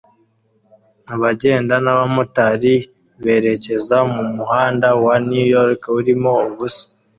Abagenda 1.13 1.75
n'abamotari 1.83 2.75
berekeza 3.23 3.97
mu 4.13 4.23
muhanda 4.35 4.87
wa 5.03 5.15
New 5.29 5.45
York 5.55 5.81
urimo 5.99 6.31
ubusa 6.47 6.83